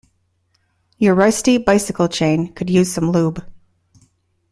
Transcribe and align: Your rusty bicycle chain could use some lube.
Your 0.97 1.13
rusty 1.13 1.59
bicycle 1.59 2.07
chain 2.07 2.53
could 2.53 2.71
use 2.71 2.91
some 2.91 3.11
lube. 3.11 3.45